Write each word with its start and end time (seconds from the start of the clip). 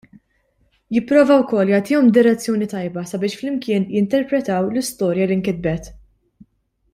Jipprova 0.95 1.35
wkoll 1.41 1.73
jagħtihom 1.73 2.09
direzzjoni 2.15 2.69
tajba 2.71 3.03
sabiex 3.11 3.37
flimkien 3.43 3.87
jinterpretaw 3.97 4.71
l-istorja 4.73 5.29
li 5.33 5.39
nkitbet. 5.43 5.93